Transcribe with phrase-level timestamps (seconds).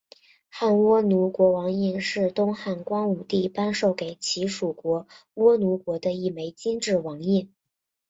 [0.49, 7.53] 汉倭奴国王印是东汉光武帝颁授给其属国倭奴国的一枚金制王印。